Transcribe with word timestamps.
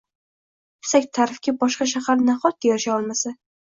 Yuksak 0.83 1.05
ta’rifga 1.19 1.55
boshqa 1.61 1.89
shahar 1.95 2.27
nahotki 2.33 2.77
erisha 2.77 3.01
olmasa? 3.01 3.41